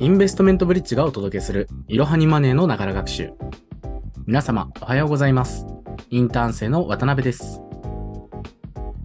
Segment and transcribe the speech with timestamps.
[0.00, 3.32] インベストメントブリッジがお届けするいろはにマネーのながら学習。
[4.26, 5.66] 皆様、おはようございます。
[6.08, 7.60] インターン生の渡辺です。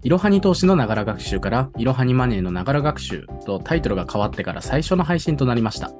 [0.02, 5.92] いろはに投資のながら学習からいろはにマネーのながら学習とタイトルが変わってから最初の配信となりました。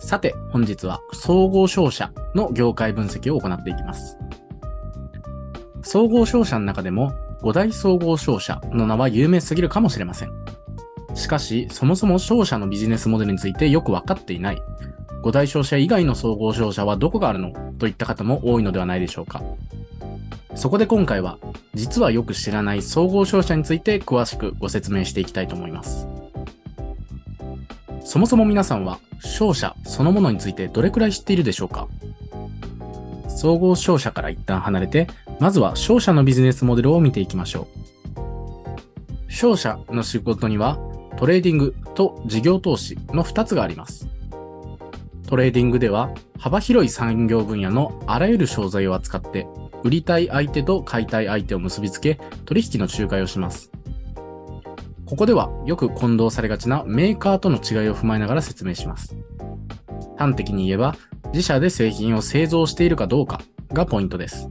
[0.00, 4.18] さて、本日は総合商社の業界分析を行っていきます。
[5.80, 10.45] 総合商社の中でも五大総合商社の名は有名すぎるかもしれません。
[11.16, 14.62] しかし、そもそも商社のビジネスモデルについてよくわかっていない。
[15.22, 19.42] 五大商社以外の総合商社はどこがあるのといった方も多いのではないでしょうか。
[20.54, 21.38] そこで今回は、
[21.74, 26.06] 実はよく知らない総合商社について詳しくご説明していきたいと思います。
[28.04, 31.88] そもそも皆さんは、商社そのものについてどれくらい知っているでしょうか
[33.28, 35.08] 総合商社から一旦離れて、
[35.40, 37.76] まずは商社のビジネスモデルを見ていきましょう。
[39.30, 40.78] 商社の仕事には、
[41.16, 44.08] トレーディングと事業投資の2つがあります。
[45.26, 49.46] トレーディングでは幅広い産業分野のあらゆる商材を扱って
[49.82, 53.72] 売りたい相手と買いたい相手を結びつけ取引の仲介をします。
[55.06, 59.16] ここではよく混同されがちなメーカーとの違いを踏まえながら説明します。
[60.16, 60.96] 端的に言えば
[61.32, 63.40] 自社で製品を製造しているかどうか
[63.72, 64.48] がポイントです。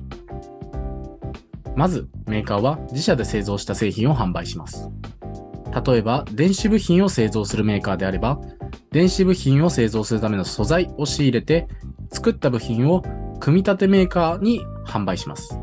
[1.76, 4.90] まずメーカーは自社で製造した製品を販売します。
[5.84, 8.40] 例えば、電子部品を製造するメーカーであれば、
[8.92, 11.68] 電子部品を製造するための素材を仕入れて、
[12.12, 13.04] 作った部品を
[13.42, 15.60] 組み立てメーカーに販売します。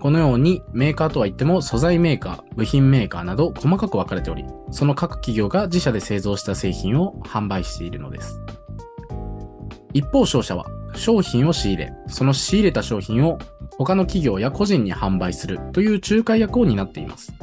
[0.00, 8.40] このようにメーカーとは言っても素材メーカー、部品メーカーなど細かく分かれており、その各企業が自社で製造した製品を販売しているのです。
[9.92, 13.38] 一方商社は商品を仕入れ、その仕入れた商品を
[13.78, 17.34] 他の企業や個人に販売するという仲介役を担っています。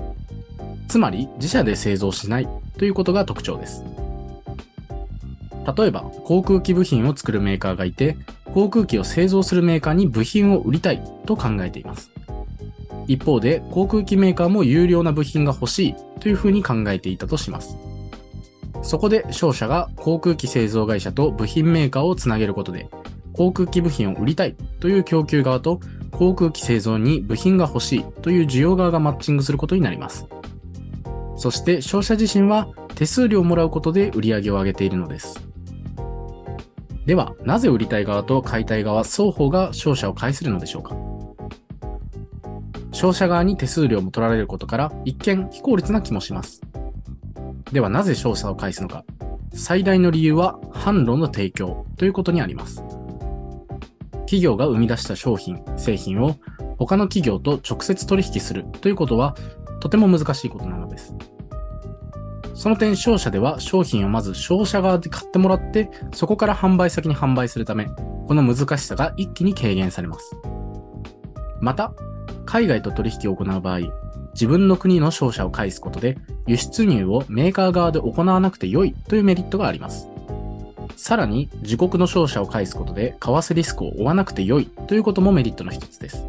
[0.88, 3.84] つまり自社で製造しないということが特徴です。
[5.78, 8.18] 例えば航空機部品を作るメーカーがいて
[8.54, 12.12] 航空機を製造するメーカーに部品を売りたいと考えています。
[13.08, 17.78] 一方で航空機メーカーも有料な部品が欲しいというふうに考えていたとします。
[18.82, 22.90] そこで商社が航空機製造会社と部品メーカーをつなげることで
[23.34, 25.80] 航空機部品を売りたいという供給側と
[26.12, 30.26] 航空機製造に部品が欲しいという需要側がマッチングすることになります。
[31.38, 35.40] そして商社自身は手数料をもらうことで売り上げを上げているのです。
[37.06, 40.98] では、なぜ売りたい側と買いたい側双方が商社を介するのでしょうか？
[42.92, 46.62] 商社側に手数料も取られることから一見非効率な気もします。
[47.72, 49.06] ではなぜ商社を介すのか？
[49.54, 52.84] 最大の理由は販路の提供ということにあります。
[54.22, 56.36] 企業が生み出した商品、製品を
[56.78, 59.36] 他の企業と直接取引するということは
[59.80, 61.16] とても難しいことなのです。
[62.58, 67.86] その点、商社では商品をまず商社側で買ってもらって、そこから販売先に販売するため、
[68.28, 70.36] この難しさが一気に軽減されます。
[71.62, 71.94] また、
[72.48, 73.82] 海外と取引を行う場合、
[74.34, 76.18] 自分の国の商社を介すことで、
[76.48, 80.08] 輸出入をメーカー側で行わなくて良いというメリットがあります。
[80.96, 86.26] さらに、自国の商社を介すことで、為替リスクを負わなくて良いということもメリットの一つです。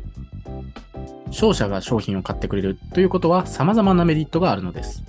[1.31, 5.05] 商社が商品を買ってくれるということは様々なメリットがあるのです。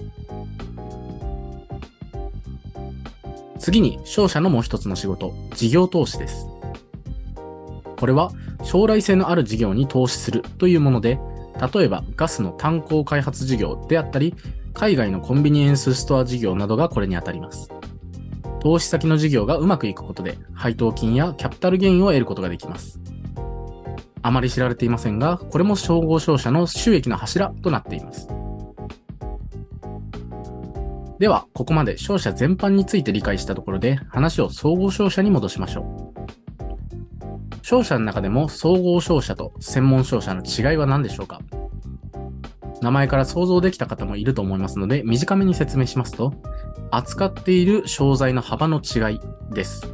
[3.58, 6.48] 次に商社のもう一つの仕事、事業投資です。
[7.98, 8.32] これは
[8.64, 11.20] 将来性のある事業に投資するというもので、
[11.74, 14.34] 例えばガスの炭鉱開発事業であったり、
[14.74, 17.70] 海外のコンビニエンスストア事業などがこれにあたります。
[18.62, 23.00] 投資先の事業がうまくいくことで、配当金やキャピタルゲインを得ることができます。
[24.22, 28.28] あまり知られていませんが、これも総合商社の収益の柱となっています。
[31.20, 37.60] では、ここまで商社全般について理解したところで、話を総合商社に戻しましょう。
[37.62, 41.42] 商社の中でも総合商社と専門商社の違いは何でしょうか？
[42.82, 46.34] 名前から想像できた方もいると思いますので、短めに説明しますと、
[46.90, 49.20] 扱っている商材の幅の違い
[49.54, 49.94] です。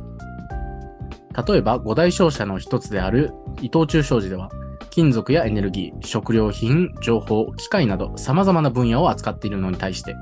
[1.47, 4.49] 例えば、五大商社の一つである伊藤忠商事では、
[4.89, 10.15] 金属やエネルギー、食料品、情報、機械など様々な分野を扱っているのに対して、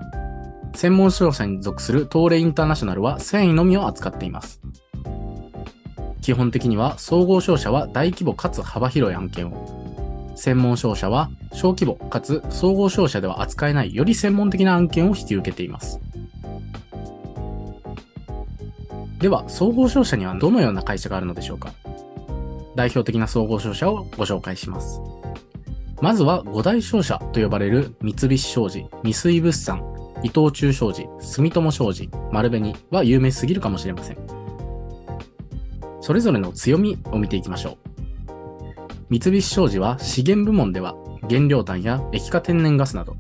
[0.76, 4.62] 専門商社に属する東レインターナショナルは繊維のみを扱っています。
[6.22, 16.00] 基本的には総合商社は大規模かつ幅広い案件を、専門商社は小規模かつ総合商社では扱えないより専門的な案件を引き受けています。
[19.24, 21.72] では、総合商社にはどのような会社があるのでしょうか？
[22.76, 25.00] 代表的な総合商社をご紹介します。
[26.02, 29.82] まずは五大商社と呼ばれる三菱商事、三井物産、
[30.24, 34.18] 伊藤忠商事、住友商事、丸紅は有名すぎるかもしれません。
[36.02, 38.04] それぞれの強みを見ていきましょう。
[39.10, 40.96] 三菱商事は資源部門では
[41.30, 43.16] 原料炭や液化天然ガスなど、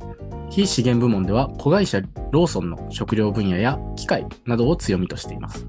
[0.49, 2.01] 非資源部門では子会社
[2.31, 5.65] ローソンの食料分野や機械などを強みとしています。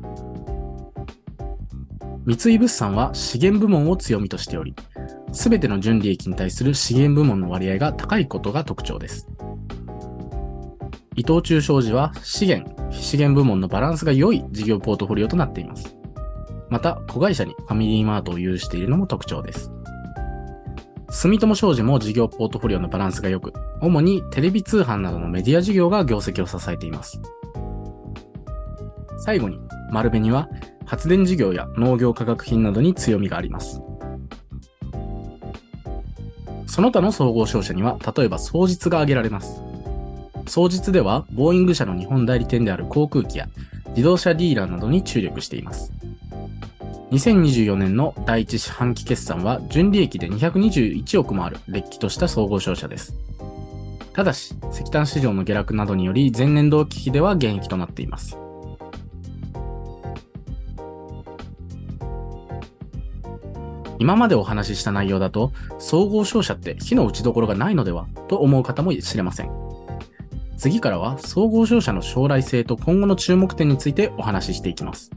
[2.27, 4.75] 三井物産は資源部門を強みとしており、
[5.33, 9.29] すべての純利益に対する資源部門の割合が高いことが特徴です。
[11.17, 15.97] 伊藤忠商事は資源、非資源部門のバランスが良い事業ポートフォリオとなっています。
[16.71, 19.71] また、子会社にファミリーマートを有しているのも特徴です。
[21.11, 27.21] 住友商事も事業ポートフォリオのバランスが良く、主にテレビ通販などのメディア事業が業績を支えています。
[29.19, 29.61] 最後に、
[29.93, 30.49] 丸紅は
[30.87, 33.81] 発電事業や農業化学品などに強みがあります。
[36.67, 39.61] その他の総合商社には、例えば双日が挙げられます。
[40.47, 43.49] 双日では、ボーイング社の日本代理店である航空機や
[43.91, 45.93] 自動車ディーラーなどに注力しています。
[47.13, 53.15] 2024年の第一四半期決算は純利益で221億もある劣気とした総合商社です。
[54.13, 58.37] ただし、石炭市場の下落などにより前年同期比では減益となっています。
[64.05, 69.51] 今までお話しした内容だと、総合商社って火の打ちどころがないのではと思う方もしれません。
[70.59, 75.11] 次からは総合商社の将来性と今後の注目点についてお話ししていきます。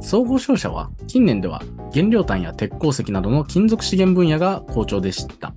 [0.00, 1.60] 総合商社は近年では
[1.92, 5.54] 原料炭や鉄鉱石などの金属資源分野が好調でした。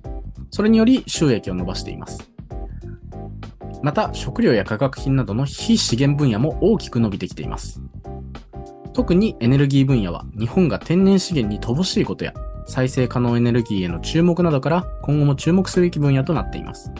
[0.50, 2.28] それにより収益を伸ばしています。
[3.84, 7.80] また食料や化学品などの非資源分野も大きく伸びてきています。
[8.96, 12.32] 特にエネルギー分野は日本が天然資源に乏しいことや
[12.64, 16.90] 再生可能エネルギーへの注目などから今後も注目すべき分野となっています。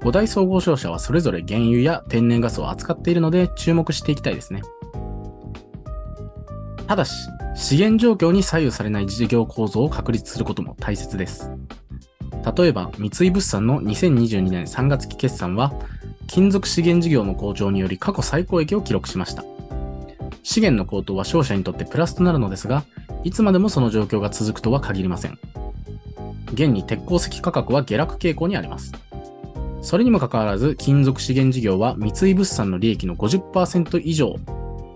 [0.00, 4.62] 5大総合商社はそれぞれ原油や天然ガスを扱っているので注目していきたいですね。
[6.86, 7.12] ただし、
[7.54, 11.50] 資源状況に左右されない事業構造を確立することも大切です。
[12.56, 15.74] 例えば、三井物産の2022年3月期決算は、
[16.26, 19.44] 金属資源事業の向上により過去最高益を記録しました。
[20.46, 22.84] 資源の高騰は商社にとってプラスとなるのですが、
[23.24, 25.36] いつまでもその状況が続くとは限りません。
[26.52, 28.92] 現に鉄鉱石価格は下落傾向にあります。
[29.82, 34.36] それにもかかわらず、金属資源事業は三井物産の利益の50%以上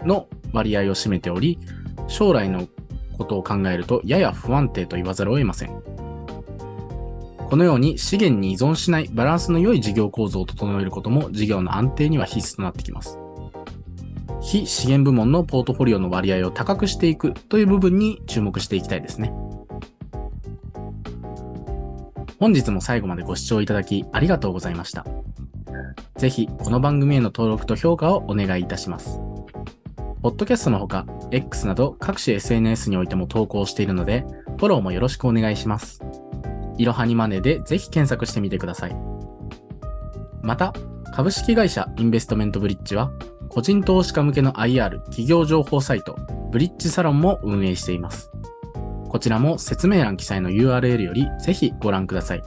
[0.04, 1.58] の割合を占めており、
[2.06, 2.68] 将来の
[3.18, 5.70] ことを考えるとやや不安定と言わざるを得ません。
[7.50, 13.19] このように資源に依存しないバランスの良い事業構造を整えることも事業の安定には必須となってきます。
[14.40, 19.32] 非資源部門のポートフォリオの割合を高くしていくという部分に注目していきたいですね。
[22.38, 25.04] 本日も最後までご視聴いただきありがとうございました。
[26.16, 29.20] ぜひこの番組への登録と評価をお願いいたします。
[30.22, 34.26] ポッドキャストのほか、X など各種 SNS においても投稿しているので、
[34.58, 36.02] フォローもよろしくお願いします。
[36.76, 38.96] いろはにマネーでぜひ検索してみてください。
[40.42, 40.72] また、
[41.14, 43.10] 株式会社インベストメントブリッジは、
[43.50, 46.16] 個人投資家向けの IR 企業情報サイト、
[46.52, 48.30] ブリッジサロンも運営しています。
[49.08, 52.42] こちらも説明欄記載の URL よりぜひご覧ください。